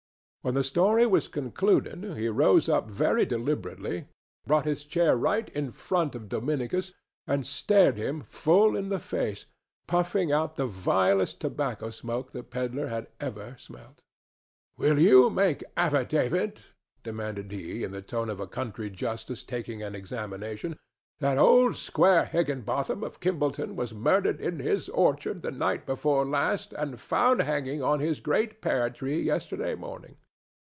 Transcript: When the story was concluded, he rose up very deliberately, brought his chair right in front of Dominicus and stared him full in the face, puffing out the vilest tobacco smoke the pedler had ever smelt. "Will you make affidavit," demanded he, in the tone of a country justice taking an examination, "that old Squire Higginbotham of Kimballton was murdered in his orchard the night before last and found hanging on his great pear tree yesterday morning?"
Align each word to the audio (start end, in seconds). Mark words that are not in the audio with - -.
When 0.43 0.55
the 0.55 0.63
story 0.63 1.05
was 1.05 1.27
concluded, 1.27 2.17
he 2.17 2.27
rose 2.27 2.67
up 2.67 2.89
very 2.89 3.27
deliberately, 3.27 4.07
brought 4.47 4.65
his 4.65 4.83
chair 4.83 5.15
right 5.15 5.47
in 5.49 5.69
front 5.69 6.15
of 6.15 6.29
Dominicus 6.29 6.93
and 7.27 7.45
stared 7.45 7.97
him 7.99 8.21
full 8.23 8.75
in 8.75 8.89
the 8.89 8.97
face, 8.97 9.45
puffing 9.85 10.31
out 10.31 10.55
the 10.55 10.65
vilest 10.65 11.41
tobacco 11.41 11.91
smoke 11.91 12.31
the 12.31 12.41
pedler 12.41 12.87
had 12.87 13.05
ever 13.19 13.55
smelt. 13.59 14.01
"Will 14.77 14.97
you 14.97 15.29
make 15.29 15.63
affidavit," 15.77 16.71
demanded 17.03 17.51
he, 17.51 17.83
in 17.83 17.91
the 17.91 18.01
tone 18.01 18.27
of 18.27 18.39
a 18.39 18.47
country 18.47 18.89
justice 18.89 19.43
taking 19.43 19.83
an 19.83 19.93
examination, 19.93 20.75
"that 21.19 21.37
old 21.37 21.77
Squire 21.77 22.25
Higginbotham 22.25 23.03
of 23.03 23.19
Kimballton 23.19 23.75
was 23.75 23.93
murdered 23.93 24.41
in 24.41 24.57
his 24.57 24.89
orchard 24.89 25.43
the 25.43 25.51
night 25.51 25.85
before 25.85 26.25
last 26.25 26.73
and 26.73 26.99
found 26.99 27.43
hanging 27.43 27.83
on 27.83 27.99
his 27.99 28.19
great 28.19 28.59
pear 28.59 28.89
tree 28.89 29.21
yesterday 29.21 29.75
morning?" 29.75 30.17